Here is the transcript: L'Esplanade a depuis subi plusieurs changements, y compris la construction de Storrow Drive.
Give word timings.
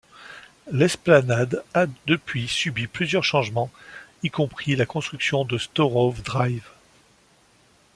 L'Esplanade 0.71 1.63
a 1.75 1.85
depuis 2.07 2.47
subi 2.47 2.87
plusieurs 2.87 3.23
changements, 3.23 3.69
y 4.23 4.31
compris 4.31 4.75
la 4.75 4.87
construction 4.87 5.45
de 5.45 5.59
Storrow 5.59 6.15
Drive. 6.25 6.67